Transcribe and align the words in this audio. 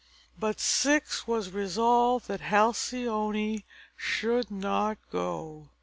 But 0.39 0.57
Ceyx 0.59 1.27
was 1.27 1.51
resolved 1.51 2.27
that 2.27 2.41
Halcyone 2.41 3.63
should 3.95 4.49
not 4.49 4.97
go. 5.11 5.69